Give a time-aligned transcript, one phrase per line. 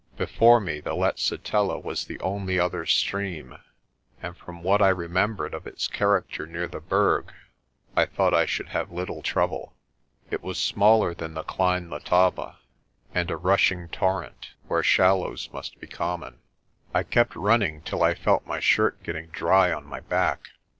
[0.17, 3.59] Before me the Letsitela was the only other stream,
[4.19, 7.31] and from what I remembered of its character near the Berg
[7.95, 9.75] I thought I should have little trouble.
[10.31, 12.55] It was smaller than the Klein Letaba,
[13.13, 16.39] and a rushing torrent where shallows must be common.
[16.95, 20.47] I kept running till I felt my shirt getting dry on my back.